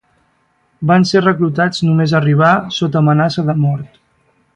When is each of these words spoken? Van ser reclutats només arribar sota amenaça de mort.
Van 0.91 1.03
ser 1.09 1.21
reclutats 1.25 1.83
només 1.89 2.15
arribar 2.21 2.51
sota 2.79 3.01
amenaça 3.03 3.45
de 3.51 3.57
mort. 3.67 4.01